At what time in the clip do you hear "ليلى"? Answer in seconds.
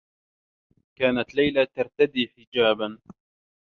1.35-1.65